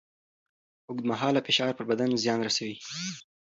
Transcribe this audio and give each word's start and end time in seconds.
اوږدمهاله 0.89 1.39
فشار 1.47 1.71
پر 1.77 1.85
بدن 1.91 2.09
زیان 2.23 2.39
رسوي. 2.47 2.75